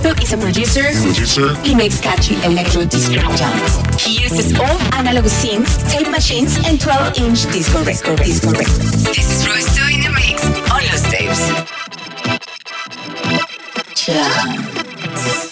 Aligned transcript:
Roisto 0.00 0.22
is 0.22 0.32
a 0.32 0.38
producer. 0.38 0.82
Producer. 0.82 1.54
He 1.62 1.74
makes 1.74 2.00
catchy 2.00 2.34
electro 2.42 2.84
disco 2.86 3.20
jams. 3.36 4.02
He 4.02 4.22
uses 4.22 4.58
old 4.58 4.80
analog 4.94 5.24
synths, 5.24 5.76
tape 5.90 6.10
machines, 6.10 6.56
and 6.66 6.78
12-inch 6.78 7.52
disco 7.52 7.84
records. 7.84 8.40
Disco 8.40 8.50
records. 8.50 9.04
This 9.04 9.30
is 9.30 9.46
Roisto 9.46 9.84
in 9.92 10.00
the 10.00 10.10
mix 10.10 10.42
on 10.72 10.80
Loose 10.88 11.04
Tapes. 11.10 11.40
Jams. 14.06 15.50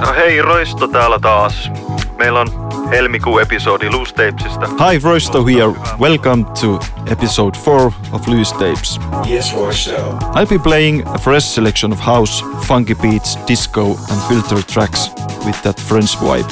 No 0.00 0.12
hei, 0.16 0.42
Roisto 0.42 0.88
täällä 0.88 1.18
taas. 1.18 1.70
Meillä 2.16 2.40
on 2.40 2.67
helmikuun 2.90 3.42
episodi 3.42 3.90
Loose 3.90 4.14
Tapesista. 4.14 4.68
Hi, 4.78 4.98
Roisto 4.98 5.44
here. 5.44 5.72
Welcome 5.98 6.44
to 6.60 6.80
episode 7.10 7.56
4 7.56 7.92
of 8.12 8.28
Loose 8.28 8.52
Tapes. 8.58 9.00
Yes, 9.26 9.52
Roisto. 9.52 10.18
I'll 10.34 10.46
be 10.46 10.58
playing 10.58 11.06
a 11.06 11.18
fresh 11.18 11.44
selection 11.44 11.92
of 11.92 12.00
house, 12.00 12.44
funky 12.66 12.94
beats, 12.94 13.36
disco, 13.46 13.96
and 14.10 14.22
filter 14.28 14.62
tracks 14.62 15.10
with 15.46 15.62
that 15.62 15.80
French 15.80 16.16
vibe. 16.16 16.48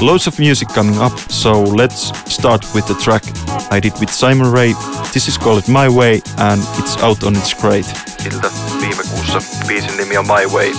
Loads 0.00 0.26
of 0.26 0.38
music 0.38 0.68
coming 0.74 0.98
up, 0.98 1.18
so 1.28 1.62
let's 1.62 2.12
start 2.26 2.64
with 2.74 2.86
the 2.86 2.94
track 2.94 3.22
I 3.70 3.80
did 3.80 3.92
with 4.00 4.10
Simon 4.10 4.52
Ray. 4.52 4.74
This 5.12 5.28
is 5.28 5.38
called 5.38 5.68
My 5.68 5.88
Way, 5.88 6.22
and 6.38 6.60
it's 6.78 6.96
out 7.02 7.24
on 7.24 7.36
its 7.36 7.54
crate. 7.54 7.86
Siltä 8.22 8.50
viime 8.80 9.02
kuussa 9.10 9.42
biisin 9.66 9.96
nimi 9.96 10.16
on 10.16 10.26
My 10.26 10.46
Way. 10.54 10.72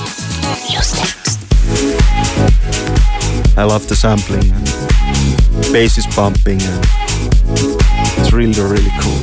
Loose 0.75 0.95
Tapes. 0.95 2.22
I 3.55 3.63
love 3.65 3.87
the 3.87 3.95
sampling 3.95 4.51
and 4.51 5.71
bass 5.71 5.97
is 5.97 6.07
pumping, 6.07 6.59
and 6.61 6.85
it's 8.17 8.33
really, 8.33 8.59
really 8.59 8.91
cool. 8.99 9.21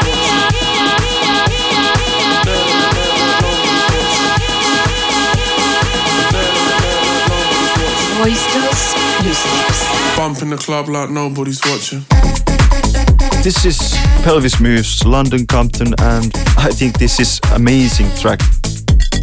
speaking, 0.00 0.42
speaking, 9.22 10.16
bumping 10.16 10.50
the 10.50 10.56
club 10.56 10.88
like 10.88 11.10
nobody's 11.10 11.60
watching. 11.64 12.21
This 13.42 13.64
is 13.64 13.98
Pelvis 14.22 14.60
Moves, 14.60 15.04
London 15.04 15.46
Compton, 15.46 15.94
and 15.98 16.32
I 16.58 16.68
think 16.70 16.96
this 16.98 17.18
is 17.18 17.40
amazing 17.52 18.08
track. 18.16 18.40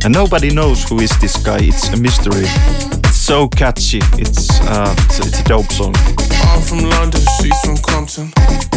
And 0.03 0.13
nobody 0.13 0.53
knows 0.53 0.83
who 0.83 0.99
is 0.99 1.17
this 1.21 1.41
guy. 1.41 1.59
It's 1.61 1.87
a 1.87 1.97
mystery. 1.97 2.43
It's 2.43 3.15
so 3.15 3.47
catchy. 3.47 4.01
It's 4.17 4.59
uh, 4.61 4.93
it's, 5.05 5.19
it's 5.19 5.39
a 5.39 5.43
dope 5.45 5.71
song. 5.71 5.95
I'm 5.95 6.61
from 6.61 6.89
London, 6.89 7.21
she's 7.41 7.57
from 7.61 7.77
Compton. 7.77 8.68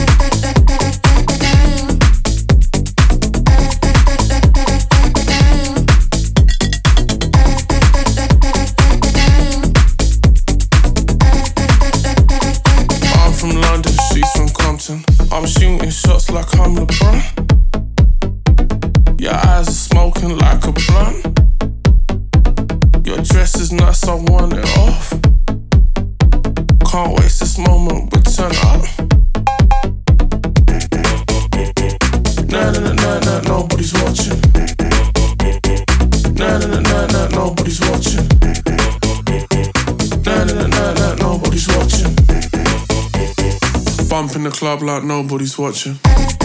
club 44.52 44.82
like 44.82 45.04
nobody's 45.04 45.58
watching. 45.58 46.41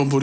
down, 0.00 0.08
but 0.08 0.22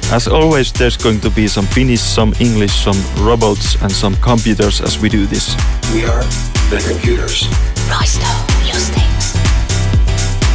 As 0.11 0.27
always, 0.27 0.73
there's 0.73 0.97
going 0.97 1.21
to 1.21 1.29
be 1.29 1.47
some 1.47 1.65
Finnish, 1.65 2.01
some 2.01 2.33
English, 2.41 2.73
some 2.73 3.01
robots, 3.25 3.77
and 3.81 3.89
some 3.89 4.15
computers 4.17 4.81
as 4.81 4.99
we 4.99 5.07
do 5.07 5.25
this. 5.25 5.55
We 5.93 6.03
are 6.03 6.23
the 6.69 6.83
computers. 6.85 7.47
Roisto, 7.87 8.27
use 8.67 8.89
things. 8.89 9.35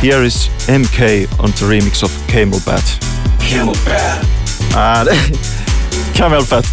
Here 0.03 0.23
is 0.23 0.51
MK 0.69 1.27
on 1.41 1.53
the 1.53 1.67
remix 1.67 2.03
of 2.03 2.11
Camelbat. 2.29 2.85
Camelbat. 3.39 4.27
Ah, 4.75 5.05
Camelbat. 6.15 6.67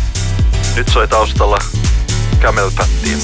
Nyt 0.76 0.88
soi 0.90 1.08
taustalla 1.08 1.58
Camelbattiin. 2.40 3.20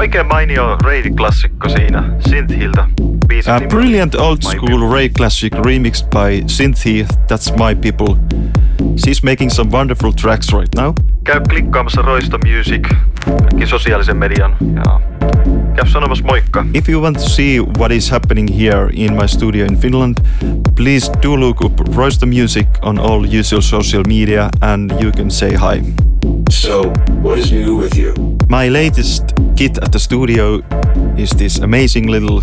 Oikein 0.00 0.26
mainio 0.26 0.76
Ray-klassikko 0.82 1.68
siinä, 1.68 2.02
Synthiltä. 2.28 2.86
Biisin 3.40 3.64
A 3.64 3.68
brilliant 3.68 4.14
old 4.14 4.42
school 4.42 4.68
People. 4.68 4.88
Ray 4.88 5.08
classic 5.08 5.54
remixed 5.54 6.10
by 6.10 6.42
Cynthia, 6.46 7.06
That's 7.26 7.56
My 7.56 7.74
People. 7.74 8.18
She's 8.96 9.22
making 9.22 9.50
some 9.50 9.70
wonderful 9.70 10.12
tracks 10.12 10.52
right 10.52 10.68
now. 10.76 10.94
Käy 11.24 11.40
klikkaamassa 11.48 12.02
Roisto 12.02 12.38
Music, 12.38 12.88
kaikki 13.24 13.66
sosiaalisen 13.66 14.16
median 14.16 14.56
ja 14.74 15.00
käy 15.76 15.88
sanomassa 15.88 16.24
moikka. 16.24 16.66
If 16.74 16.88
you 16.88 17.02
want 17.02 17.16
to 17.18 17.24
see 17.24 17.60
what 17.60 17.92
is 17.92 18.10
happening 18.10 18.48
here 18.58 18.90
in 18.92 19.14
my 19.14 19.28
studio 19.28 19.64
in 19.64 19.76
Finland, 19.76 20.16
please 20.74 21.12
do 21.22 21.40
look 21.40 21.64
up 21.64 21.80
Roisto 21.80 22.26
Music 22.26 22.68
on 22.82 22.98
all 22.98 23.24
usual 23.24 23.62
social 23.62 24.02
media 24.08 24.50
and 24.60 24.92
you 25.00 25.12
can 25.12 25.30
say 25.30 25.54
hi. 25.54 25.82
So, 26.50 26.92
what 27.22 27.38
is 27.38 27.52
new 27.52 27.76
with 27.76 27.96
you? 27.96 28.14
My 28.48 28.68
latest 28.68 29.22
kit 29.56 29.78
at 29.78 29.92
the 29.92 29.98
studio 29.98 30.62
is 31.16 31.30
this 31.30 31.58
amazing 31.58 32.10
little 32.10 32.42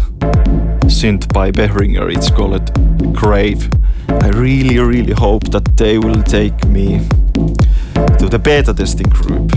synth 0.88 1.32
by 1.34 1.51
Behringer. 1.51 2.13
It's 2.15 2.29
called 2.29 2.72
Crave. 3.15 3.70
I 4.08 4.29
really, 4.29 4.79
really 4.79 5.13
hope 5.13 5.44
that 5.51 5.65
they 5.75 5.98
will 5.98 6.24
take 6.24 6.65
me 6.65 7.00
to 8.20 8.27
the 8.29 8.39
beta 8.39 8.74
testing 8.74 9.10
group. 9.10 9.51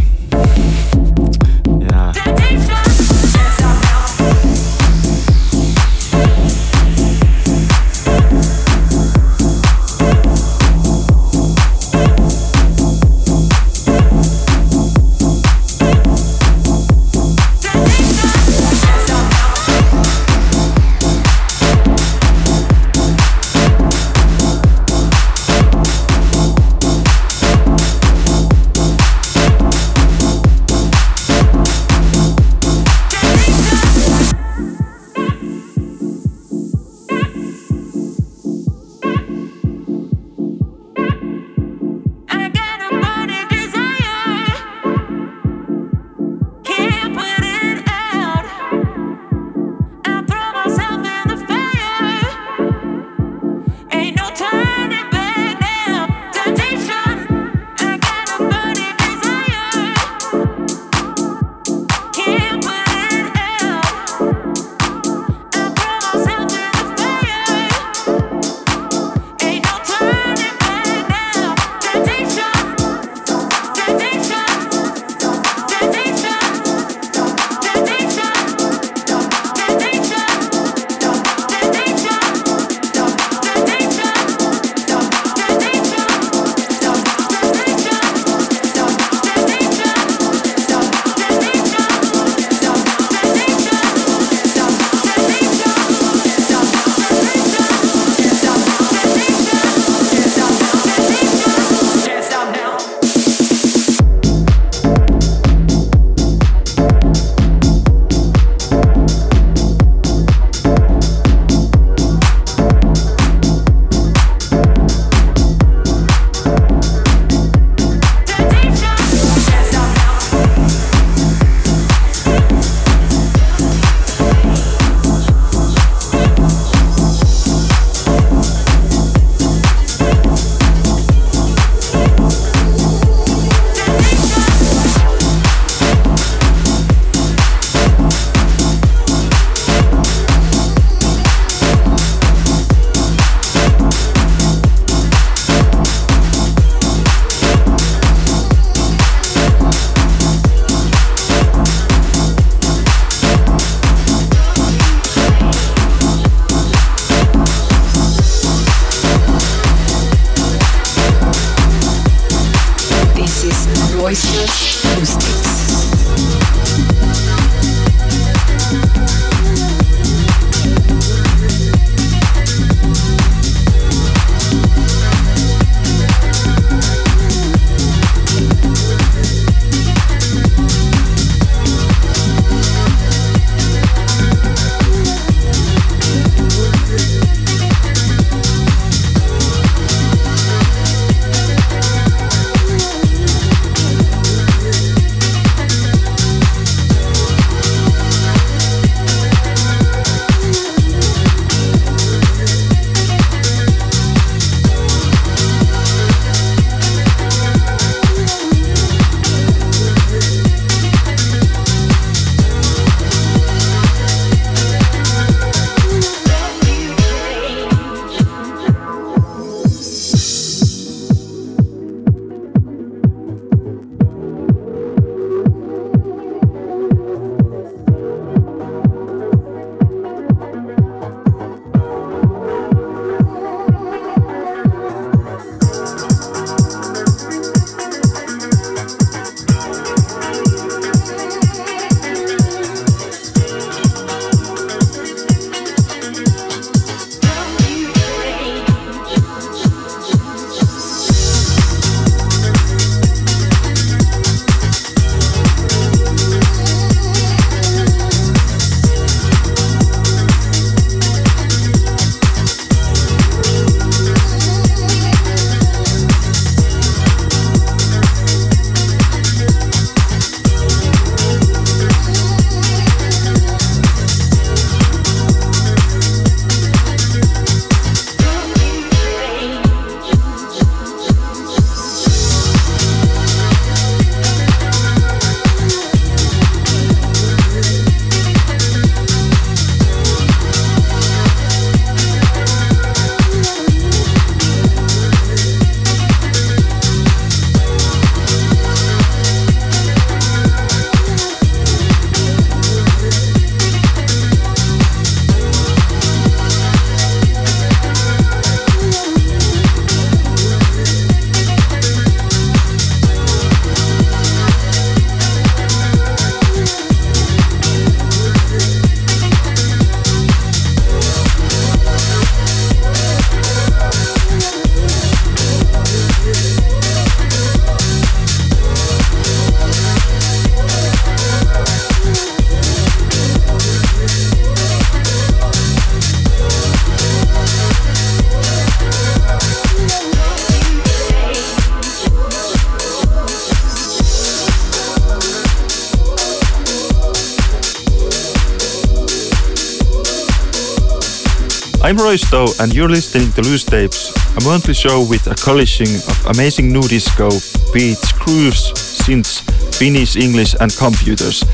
Roisto, 352.01 352.59
and 352.61 352.73
you're 352.75 352.89
listening 352.89 353.31
to 353.33 353.43
Loose 353.43 353.65
Tapes, 353.65 354.13
a 354.37 354.45
monthly 354.45 354.75
show 354.75 355.03
with 355.09 355.27
a 355.27 355.35
collision 355.35 355.87
of 356.09 356.27
amazing 356.27 356.73
new 356.73 356.83
disco, 356.83 357.29
beats, 357.73 358.13
grooves, 358.13 358.73
synths, 358.75 359.43
Finnish, 359.77 360.17
English, 360.17 360.55
and 360.61 360.75
computers. 360.77 361.45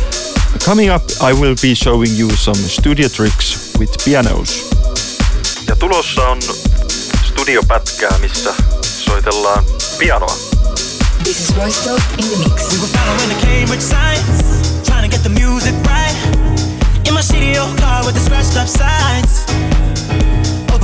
Coming 0.64 0.88
up, 0.88 1.02
I 1.20 1.32
will 1.32 1.54
be 1.60 1.74
showing 1.74 2.10
you 2.14 2.30
some 2.30 2.54
studio 2.54 3.08
tricks 3.08 3.74
with 3.78 3.90
pianos. 4.04 4.70
Ja 5.68 5.76
tulossa 5.76 6.28
on 6.28 6.38
studiopätkää, 7.24 8.18
missä 8.18 8.54
soitellaan 8.82 9.64
pianoa. 9.98 10.34
This 11.24 11.40
is 11.40 11.56
Roisto 11.56 11.94
in 12.18 12.28
the 12.28 12.38
mix. 12.38 12.72
We 12.72 12.78
were 12.78 12.92
following 12.98 13.28
the 13.34 13.46
Cambridge 13.46 13.82
signs, 13.82 14.42
trying 14.84 15.10
to 15.10 15.16
get 15.16 15.22
the 15.22 15.46
music 15.46 15.74
right. 15.86 16.16
In 17.08 17.14
my 17.14 17.22
shitty 17.22 17.58
old 17.58 17.80
car 17.80 18.04
with 18.04 18.14
the 18.14 18.20
scratched 18.20 18.56
up 18.56 18.68
sides. 18.68 19.65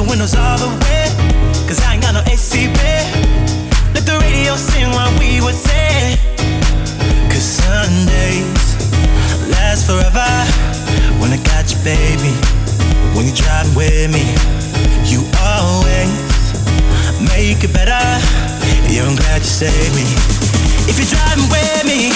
Open 0.03 0.19
windows 0.19 0.35
all 0.35 0.59
the 0.59 0.67
way, 0.67 1.07
cause 1.71 1.79
I 1.87 1.95
ain't 1.95 2.03
got 2.03 2.15
no 2.15 2.23
AC 2.27 2.67
bed. 2.75 3.07
Let 3.95 4.03
the 4.05 4.19
radio 4.19 4.57
sing 4.57 4.91
while 4.91 5.15
we 5.15 5.41
would 5.41 5.55
say. 5.55 6.19
Cause 7.31 7.47
Sundays 7.63 8.43
last 9.47 9.87
forever. 9.87 10.27
When 11.23 11.31
I 11.31 11.39
got 11.47 11.71
you, 11.71 11.79
baby. 11.87 12.35
When 13.15 13.31
you're 13.31 13.39
driving 13.47 13.79
with 13.79 14.11
me, 14.11 14.27
you 15.07 15.23
always 15.39 16.11
make 17.31 17.63
it 17.63 17.73
better. 17.73 18.03
Yeah, 18.91 19.07
I'm 19.07 19.15
glad 19.15 19.47
you 19.47 19.55
saved 19.55 19.95
me. 19.95 20.03
If 20.91 20.99
you're 20.99 21.15
driving 21.15 21.47
with 21.47 21.87
me, 21.87 22.11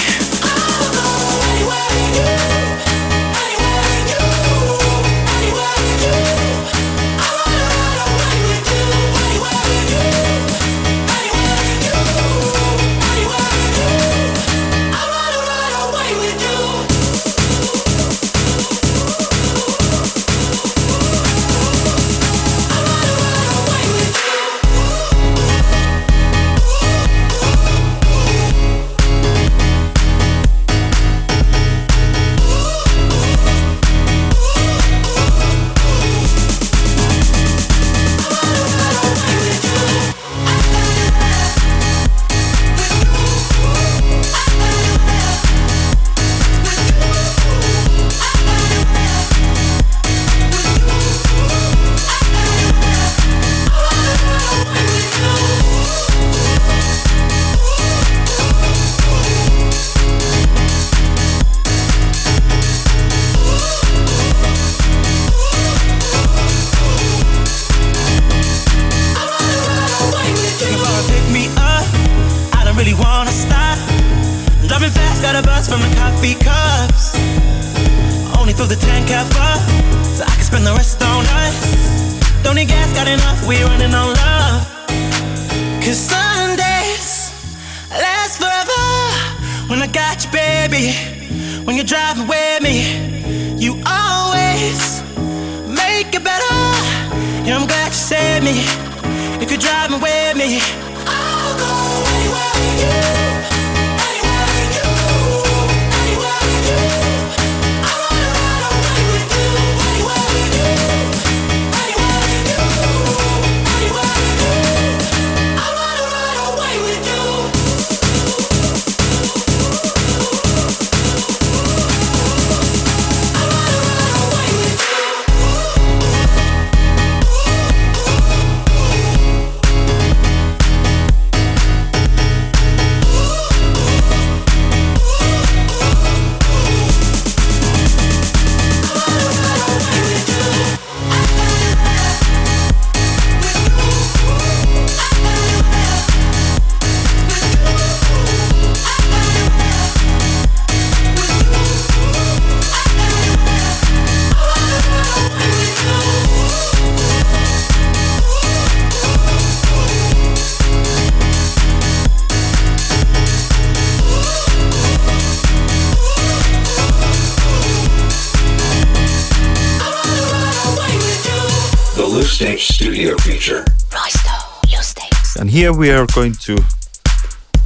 here 175.67 175.77
we 175.77 175.91
are 175.91 176.05
going 176.15 176.33
to 176.33 176.55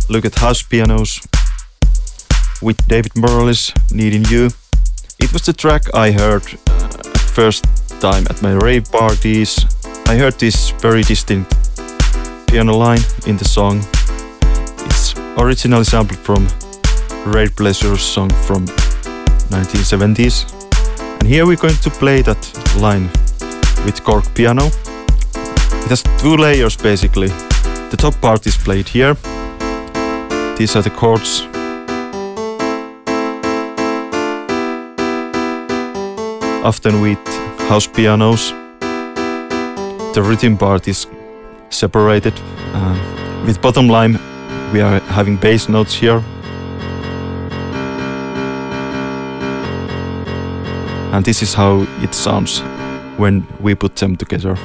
look 0.09 0.25
at 0.25 0.33
house 0.33 0.63
pianos 0.63 1.21
with 2.59 2.77
David 2.87 3.15
Morales, 3.15 3.71
Needing 3.91 4.25
You. 4.25 4.49
It 5.19 5.31
was 5.31 5.43
the 5.43 5.53
track 5.53 5.83
I 5.93 6.09
heard 6.09 6.43
uh, 6.67 6.87
first 7.35 7.63
time 8.01 8.25
at 8.31 8.41
my 8.41 8.53
rave 8.53 8.91
parties. 8.91 9.65
I 10.07 10.15
heard 10.15 10.39
this 10.39 10.71
very 10.81 11.03
distinct 11.03 11.53
piano 12.47 12.75
line 12.75 13.03
in 13.27 13.37
the 13.37 13.45
song. 13.45 13.83
It's 14.87 15.13
originally 15.37 15.83
sampled 15.83 16.19
from 16.19 16.47
Rare 17.31 17.49
Pleasures 17.49 18.01
song 18.01 18.31
from 18.47 18.65
1970s. 19.51 20.45
And 21.19 21.27
here 21.27 21.45
we're 21.45 21.61
going 21.67 21.81
to 21.83 21.89
play 21.91 22.23
that 22.23 22.41
line 22.81 23.11
with 23.85 24.01
Korg 24.03 24.25
piano. 24.33 24.71
It 25.83 25.89
has 25.89 26.01
two 26.17 26.35
layers 26.35 26.75
basically. 26.75 27.29
The 27.91 27.97
top 27.97 28.21
part 28.21 28.47
is 28.47 28.55
played 28.55 28.87
here. 28.87 29.15
These 30.57 30.77
are 30.77 30.81
the 30.81 30.89
chords. 30.89 31.41
Often 36.63 37.01
with 37.01 37.19
house 37.67 37.87
pianos, 37.87 38.51
the 40.13 40.23
rhythm 40.23 40.57
part 40.57 40.87
is 40.87 41.05
separated. 41.69 42.33
Uh, 42.73 43.43
with 43.45 43.61
bottom 43.61 43.89
line, 43.89 44.17
we 44.71 44.79
are 44.79 45.01
having 45.11 45.35
bass 45.35 45.67
notes 45.67 45.93
here. 45.93 46.23
And 51.11 51.25
this 51.25 51.41
is 51.43 51.53
how 51.53 51.85
it 52.01 52.13
sounds 52.13 52.61
when 53.17 53.45
we 53.59 53.75
put 53.75 53.97
them 53.97 54.15
together. 54.15 54.55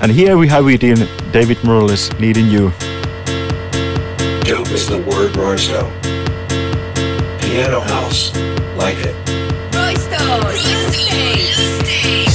And 0.00 0.12
here 0.12 0.38
we 0.38 0.46
have 0.46 0.68
it 0.68 0.84
in 0.84 1.08
David 1.32 1.62
Morales 1.64 2.12
needing 2.20 2.46
you. 2.46 2.70
Dope 4.44 4.70
is 4.70 4.86
the 4.86 5.04
word 5.08 5.32
Roisto. 5.32 5.90
Piano 7.40 7.80
house. 7.80 8.32
Like 8.76 8.98
it. 8.98 9.14
Roisto. 9.72 10.16
Roisto. 10.40 10.78
Lustex. 11.50 12.27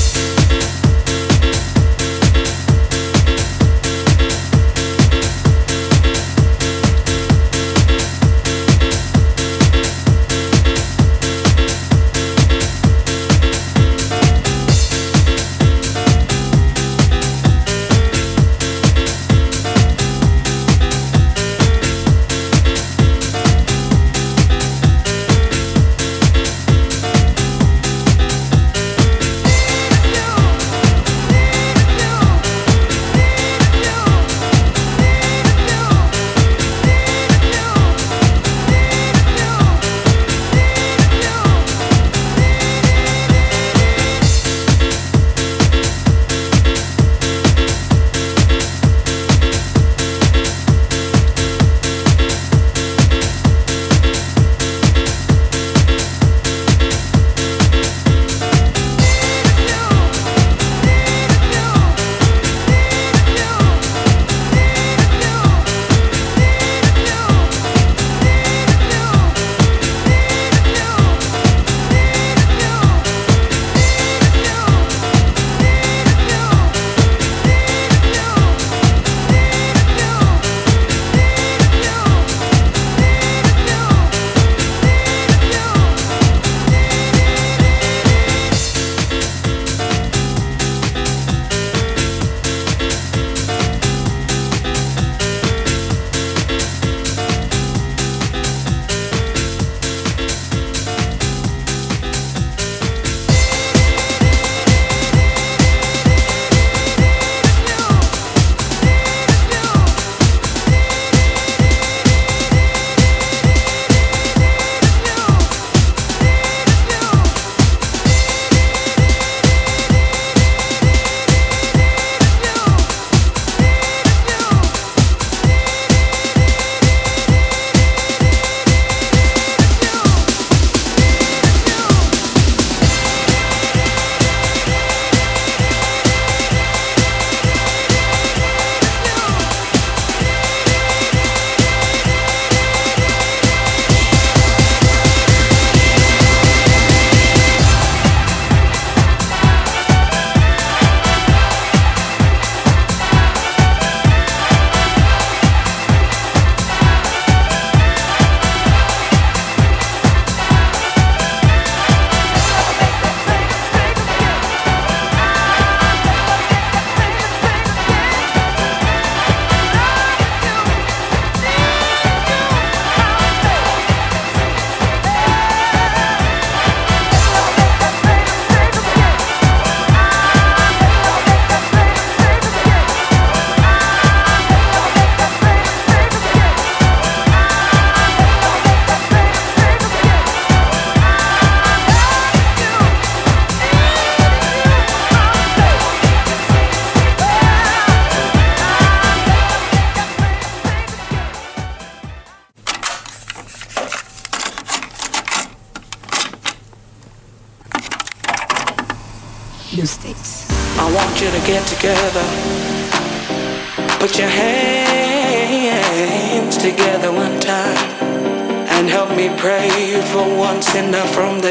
Sinner 220.84 221.08
from 221.08 221.43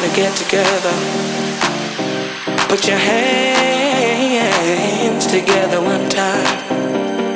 together. 0.00 0.94
Put 2.68 2.86
your 2.88 2.96
hands 2.96 4.46
together 5.26 5.80
one 5.82 6.08
time 6.08 6.46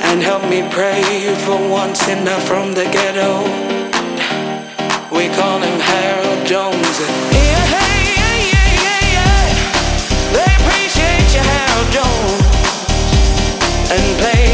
and 0.03 0.23
help 0.23 0.43
me 0.49 0.63
pray 0.71 1.35
for 1.45 1.57
one 1.69 1.95
sinner 1.95 2.39
from 2.49 2.73
the 2.73 2.85
ghetto. 2.85 3.43
We 5.15 5.29
call 5.37 5.61
him 5.61 5.79
Harold 5.81 6.47
Jones. 6.47 7.01
Yeah, 7.01 7.67
hey, 7.77 8.15
yeah, 8.21 8.37
yeah, 8.53 8.71
yeah, 8.87 9.03
yeah. 9.17 9.45
They 10.37 10.49
appreciate 10.61 11.29
you, 11.37 11.43
Harold 11.53 11.91
Jones, 11.93 12.43
and 13.93 14.05
playing 14.21 14.46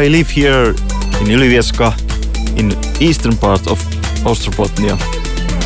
I 0.00 0.08
live 0.08 0.30
here 0.30 0.70
in 1.20 1.26
Ylivieska, 1.28 1.92
in 2.58 2.72
eastern 3.02 3.36
part 3.36 3.68
of 3.68 3.78
Ostrobothnia. 4.24 4.96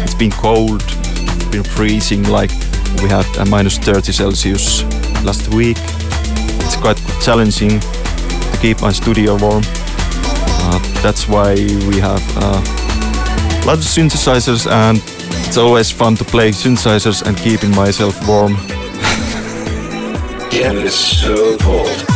It's 0.02 0.16
been 0.16 0.32
cold, 0.32 0.82
been 1.52 1.62
freezing, 1.62 2.24
like 2.24 2.50
we 3.00 3.08
had 3.08 3.24
a 3.38 3.44
minus 3.44 3.78
30 3.78 4.10
Celsius 4.10 4.82
last 5.22 5.54
week. 5.54 5.76
It's 6.64 6.74
quite 6.74 7.00
challenging 7.22 7.78
to 7.78 8.58
keep 8.60 8.82
my 8.82 8.90
studio 8.90 9.36
warm. 9.36 9.62
Uh, 10.66 10.80
that's 11.00 11.28
why 11.28 11.54
we 11.86 12.00
have 12.00 12.22
uh, 12.36 12.60
lots 13.64 13.86
of 13.86 14.02
synthesizers 14.02 14.68
and 14.68 14.98
it's 15.46 15.58
always 15.58 15.92
fun 15.92 16.16
to 16.16 16.24
play 16.24 16.50
synthesizers 16.50 17.22
and 17.22 17.36
keeping 17.36 17.70
myself 17.70 18.26
warm. 18.26 18.54
Damn, 20.50 20.78
it 20.78 20.86
is 20.86 20.98
so 20.98 21.56
cold. 21.58 22.13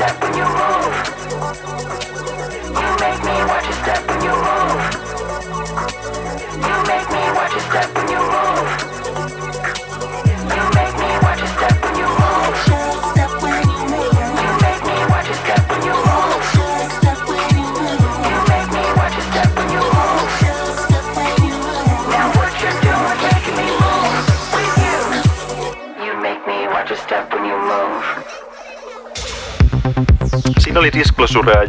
Siinä 0.00 0.79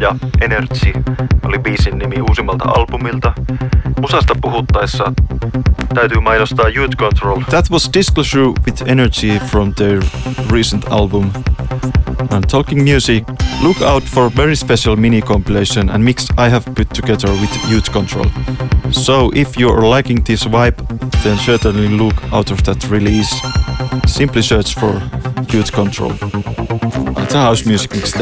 ja 0.00 0.14
Energy 0.40 0.92
oli 1.44 1.58
biisin 1.58 1.98
nimi 1.98 2.20
uusimmalta 2.20 2.64
albumilta. 2.64 3.32
Musasta 4.00 4.34
puhuttaessa 4.42 5.12
täytyy 5.94 6.20
mainostaa 6.20 6.68
Youth 6.68 6.96
Control. 6.96 7.40
That 7.50 7.70
was 7.70 7.90
Disclosure 7.94 8.46
with 8.46 8.82
Energy 8.86 9.38
from 9.38 9.74
their 9.74 10.02
recent 10.50 10.84
album. 10.90 11.30
And 12.30 12.44
talking 12.50 12.82
music, 12.82 13.24
look 13.62 13.82
out 13.82 14.04
for 14.04 14.30
very 14.36 14.56
special 14.56 14.96
mini 14.96 15.22
compilation 15.22 15.90
and 15.90 16.04
mix 16.04 16.26
I 16.30 16.50
have 16.50 16.64
put 16.74 16.88
together 16.88 17.30
with 17.30 17.70
Youth 17.70 17.92
Control. 17.92 18.26
So 18.90 19.30
if 19.34 19.60
you 19.60 19.70
are 19.70 19.96
liking 19.96 20.24
this 20.24 20.44
vibe, 20.44 20.76
then 21.22 21.38
certainly 21.38 21.88
look 21.88 22.14
out 22.32 22.50
of 22.50 22.62
that 22.62 22.90
release. 22.90 23.42
Simply 24.06 24.42
search 24.42 24.74
for 24.74 25.02
Youth 25.52 25.72
Control. 25.72 26.12
It's 27.16 27.34
a 27.34 27.38
house 27.38 27.66
music 27.66 27.94
mix 27.94 28.12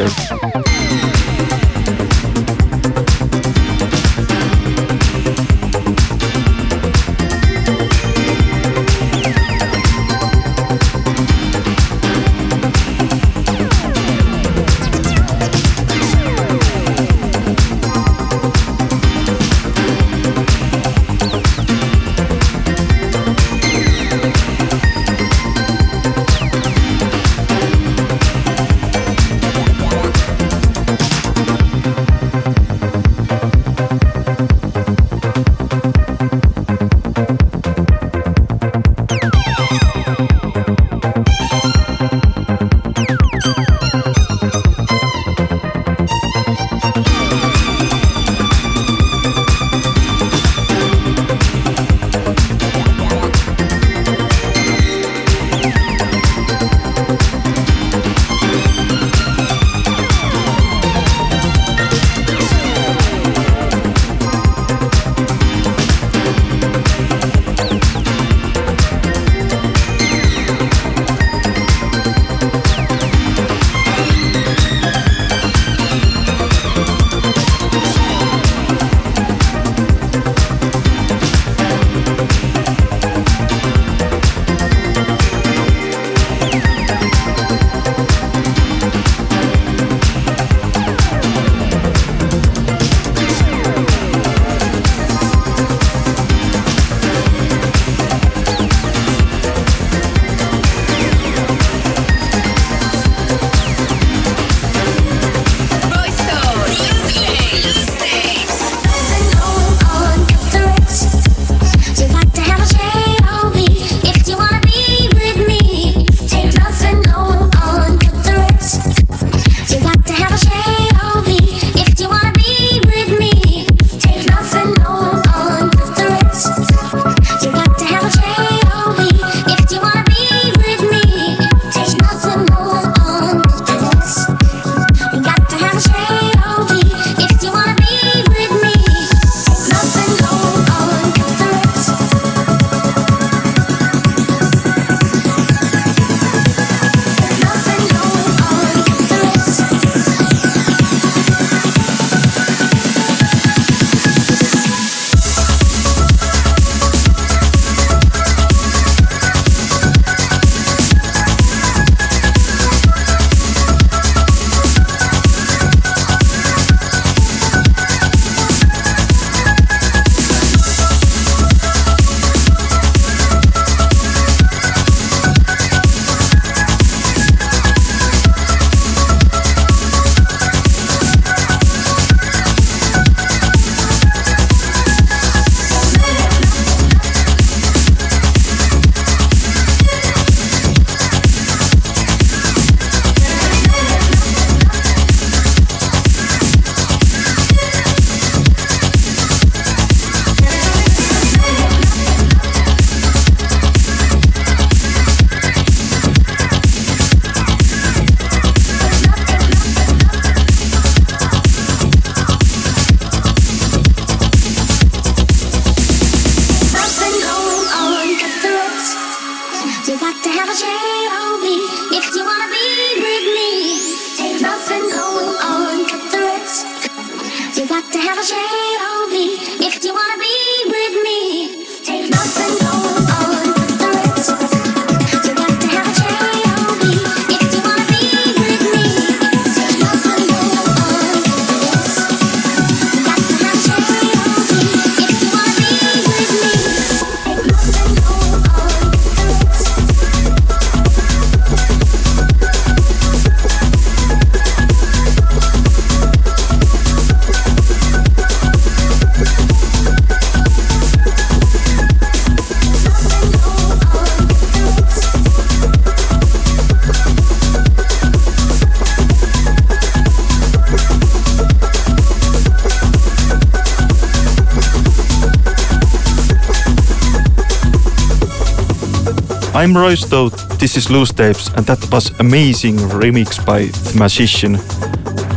I'm 279.53 279.73
Roisto, 279.73 280.29
this 280.59 280.77
is 280.77 280.89
Loose 280.89 281.11
Tapes, 281.11 281.49
and 281.49 281.65
that 281.65 281.85
was 281.91 282.17
amazing 282.21 282.77
remix 282.77 283.45
by 283.45 283.65
The 283.65 283.99
Magician. 283.99 284.55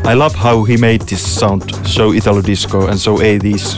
I 0.06 0.14
love 0.14 0.36
how 0.36 0.62
he 0.62 0.76
made 0.76 1.02
this 1.02 1.20
sound 1.20 1.74
so 1.84 2.12
Italo 2.12 2.40
disco 2.40 2.86
and 2.86 2.98
so 2.98 3.16
80s. 3.16 3.74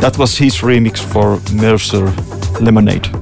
That 0.00 0.18
was 0.18 0.36
his 0.36 0.56
remix 0.56 0.98
for 0.98 1.40
Mercer 1.54 2.04
Lemonade. 2.60 3.15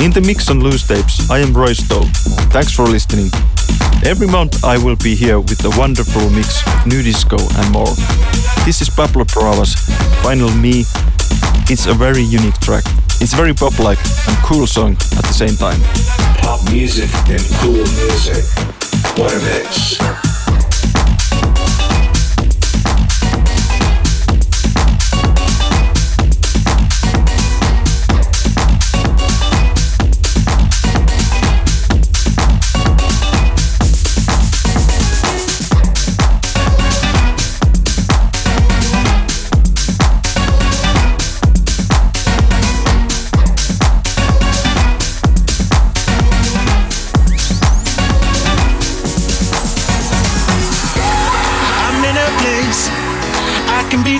In 0.00 0.12
the 0.12 0.20
mix 0.20 0.48
on 0.48 0.60
loose 0.60 0.86
tapes, 0.86 1.28
I 1.28 1.40
am 1.40 1.52
Roisto. 1.52 2.06
Thanks 2.52 2.72
for 2.72 2.84
listening. 2.84 3.30
Every 4.04 4.28
month 4.28 4.64
I 4.64 4.78
will 4.78 4.94
be 4.94 5.16
here 5.16 5.40
with 5.40 5.64
a 5.64 5.76
wonderful 5.76 6.30
mix 6.30 6.62
of 6.66 6.86
new 6.86 7.02
disco 7.02 7.36
and 7.36 7.72
more. 7.72 7.92
This 8.64 8.80
is 8.80 8.88
Pablo 8.88 9.24
Bravas, 9.24 9.74
Final 10.22 10.50
Me. 10.54 10.84
It's 11.68 11.86
a 11.86 11.94
very 11.94 12.22
unique 12.22 12.58
track. 12.60 12.84
It's 13.20 13.34
very 13.34 13.52
pop-like 13.52 13.98
and 14.28 14.36
cool 14.44 14.68
song 14.68 14.92
at 14.92 15.24
the 15.24 15.34
same 15.34 15.56
time. 15.56 15.80
Pop 16.38 16.62
music 16.70 17.10
and 17.28 17.42
cool 17.58 17.82
music. 17.98 18.44
What 19.18 19.34
a 19.34 19.40
mix. 19.40 20.27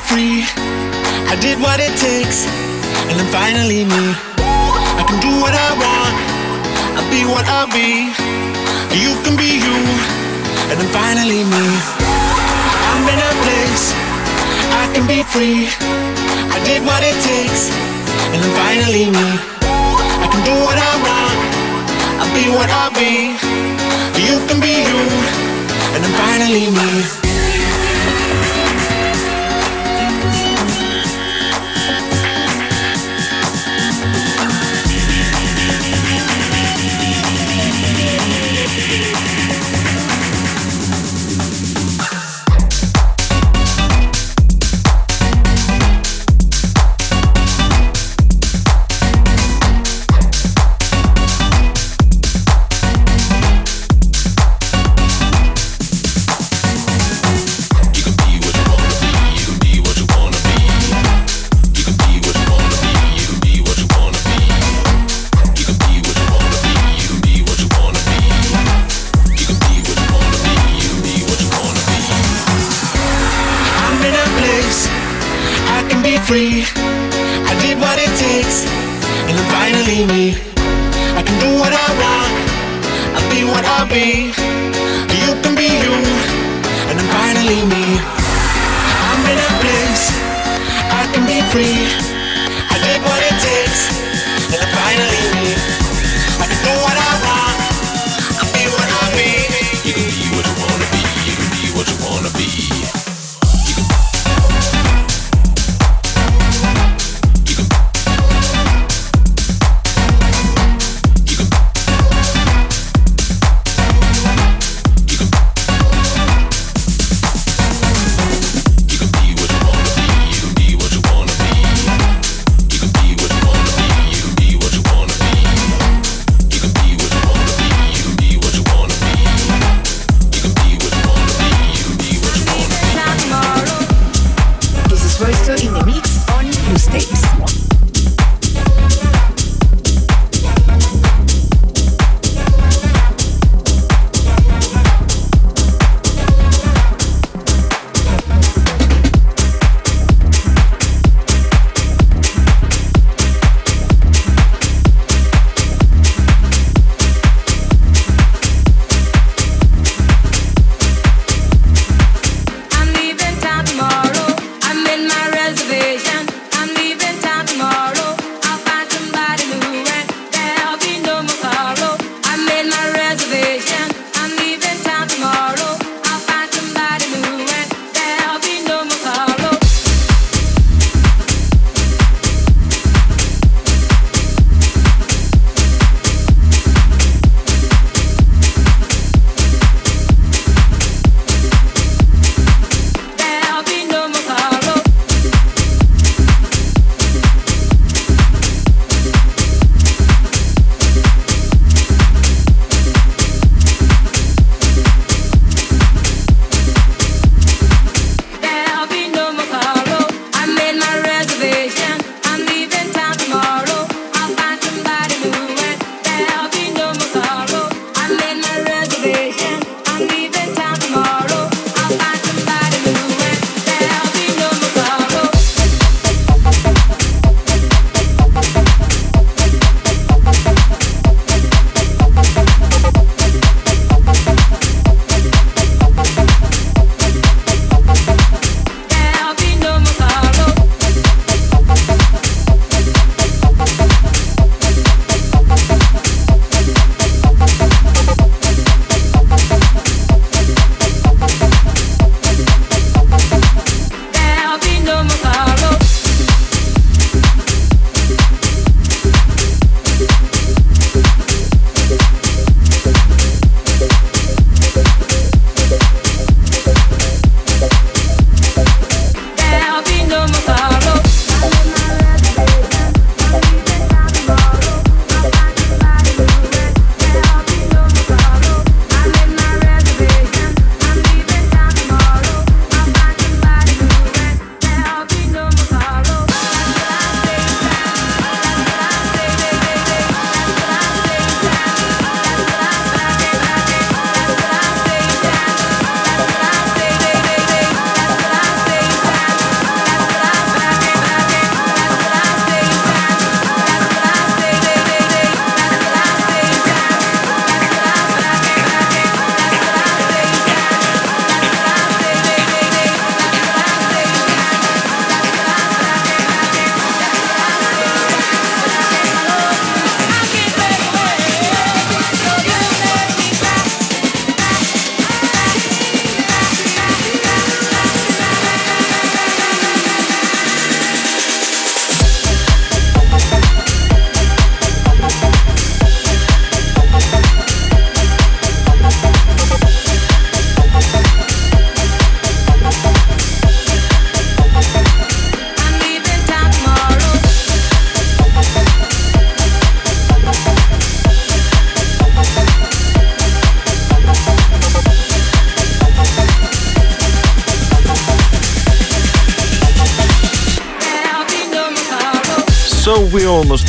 Free. 0.09 0.41
I 1.29 1.37
did 1.37 1.61
what 1.61 1.85
it 1.85 1.93
takes, 2.01 2.49
and 3.13 3.17
I'm 3.21 3.29
finally 3.29 3.85
me. 3.85 4.05
I 4.41 5.05
can 5.05 5.21
do 5.21 5.33
what 5.37 5.53
I 5.53 5.71
want. 5.77 6.17
I'll 6.97 7.11
be 7.13 7.29
what 7.29 7.45
I'll 7.45 7.69
be. 7.69 8.09
You 8.97 9.13
can 9.21 9.37
be 9.37 9.61
you, 9.61 9.79
and 10.73 10.77
I'm 10.81 10.91
finally 10.97 11.45
me. 11.45 11.65
I'm 12.89 13.05
in 13.05 13.21
a 13.21 13.33
place 13.45 13.85
I 14.81 14.85
can 14.97 15.05
be 15.05 15.21
free. 15.29 15.69
I 16.57 16.59
did 16.65 16.81
what 16.89 17.05
it 17.05 17.17
takes, 17.21 17.69
and 18.33 18.41
I'm 18.41 18.55
finally 18.65 19.13
me. 19.13 19.29
I 20.25 20.27
can 20.33 20.43
do 20.49 20.57
what 20.65 20.79
I 20.81 20.93
want. 21.05 21.39
I'll 22.21 22.33
be 22.33 22.49
what 22.57 22.69
I'll 22.81 22.95
be. 22.97 23.37
You 24.25 24.41
can 24.49 24.57
be 24.57 24.73
you, 24.89 25.01
and 25.93 26.01
I'm 26.01 26.15
finally 26.25 26.67
me. 26.73 27.28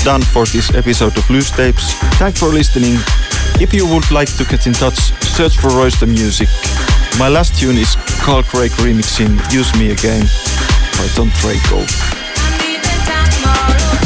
Done 0.09 0.21
for 0.23 0.45
this 0.47 0.73
episode 0.73 1.15
of 1.19 1.29
Loose 1.29 1.51
Tapes. 1.51 1.93
Thanks 2.17 2.39
for 2.39 2.49
listening. 2.49 2.97
If 3.61 3.75
you 3.75 3.85
would 3.85 4.09
like 4.09 4.31
to 4.37 4.43
get 4.43 4.65
in 4.65 4.73
touch, 4.73 4.97
search 5.21 5.55
for 5.59 5.69
Roisto 5.69 6.07
Music. 6.07 6.49
My 7.19 7.27
last 7.29 7.59
tune 7.59 7.77
is 7.77 7.95
Carl 8.25 8.41
Craig 8.41 8.71
remixing 8.81 9.37
Use 9.53 9.71
Me 9.77 9.91
Again 9.91 10.25
by 10.97 11.07
Tom 11.13 11.29
Trago. 11.37 11.85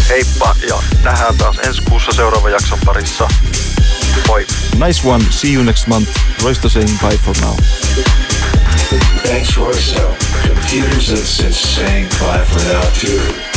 Heippa 0.10 0.56
ja 0.68 0.82
nähdään 1.04 1.38
taas 1.38 1.58
ensi 1.58 1.82
kuussa 1.82 2.12
seuraavan 2.12 2.51
jakson 2.51 2.80
parissa. 2.86 3.28
Moi! 4.28 4.45
Nice 4.88 5.08
one. 5.08 5.24
See 5.30 5.54
you 5.54 5.64
next 5.64 5.88
month. 5.88 6.10
Royster 6.43 6.70
saying 6.70 6.99
bye 7.01 7.18
for 7.18 7.34
now. 7.41 7.56
Thanks, 9.24 9.58
Royce. 9.58 9.95
Computers 10.47 11.10
and 11.10 11.20
synths 11.20 11.76
saying 11.76 12.10
bye 12.20 12.45
for 12.45 12.64
now, 12.74 12.84
too. 12.93 13.53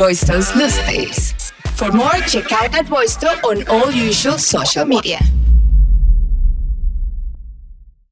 Roisto's 0.00 0.56
Loose 0.56 0.78
Tapes. 0.86 1.52
For 1.76 1.92
more, 1.92 2.08
check 2.26 2.50
out 2.52 2.74
at 2.74 2.88
on 3.44 3.68
all 3.68 3.90
usual 3.90 4.38
social 4.38 4.86
media. 4.86 5.18